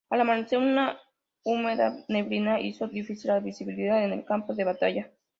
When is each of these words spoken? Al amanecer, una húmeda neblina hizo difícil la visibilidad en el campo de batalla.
Al 0.09 0.19
amanecer, 0.21 0.57
una 0.57 0.99
húmeda 1.43 1.93
neblina 2.07 2.59
hizo 2.59 2.87
difícil 2.87 3.27
la 3.29 3.39
visibilidad 3.39 4.03
en 4.03 4.13
el 4.13 4.25
campo 4.25 4.55
de 4.55 4.63
batalla. 4.63 5.11